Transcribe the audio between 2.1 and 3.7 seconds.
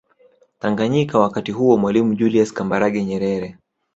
juliusi Kambarage Nyerere